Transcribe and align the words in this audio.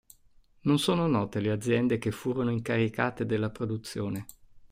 Non 0.61 0.79
sono 0.79 1.05
note 1.05 1.39
le 1.41 1.51
aziende 1.51 1.99
che 1.99 2.09
furono 2.09 2.49
incaricate 2.49 3.23
della 3.23 3.51
produzione. 3.51 4.25